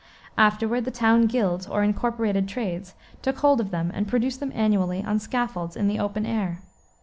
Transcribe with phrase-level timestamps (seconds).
[0.39, 5.03] Afterward the town guilds, or incorporated trades, took hold of them and produced them annually
[5.03, 6.57] on scaffolds in the open air.